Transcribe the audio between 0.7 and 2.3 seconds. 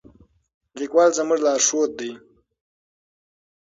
لیکوال زموږ لارښود دی.